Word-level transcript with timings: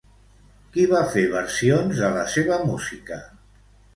Qui 0.77 0.85
va 0.93 1.01
fer 1.15 1.25
versions 1.33 2.01
de 2.03 2.11
la 2.17 2.25
seva 2.37 2.59
música? 2.71 3.21